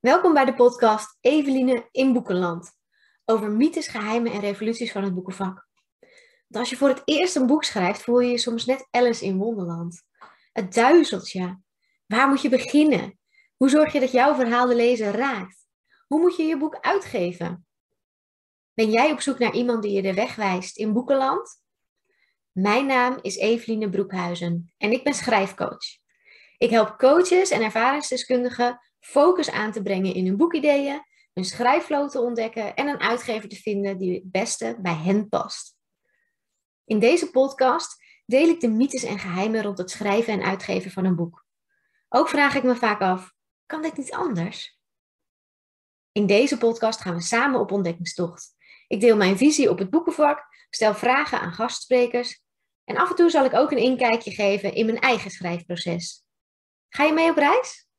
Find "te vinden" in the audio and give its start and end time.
33.48-33.98